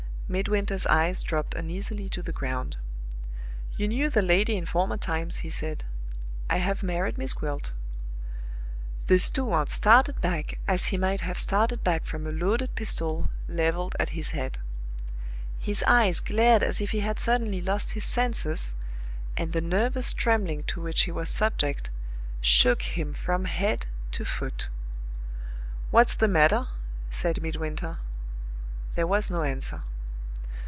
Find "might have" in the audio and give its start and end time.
10.95-11.37